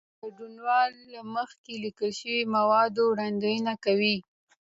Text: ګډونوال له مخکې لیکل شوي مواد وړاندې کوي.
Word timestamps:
ګډونوال 0.37 0.91
له 1.13 1.21
مخکې 1.35 1.73
لیکل 1.83 2.11
شوي 2.19 2.41
مواد 2.55 2.93
وړاندې 2.99 3.51
کوي. 3.85 4.15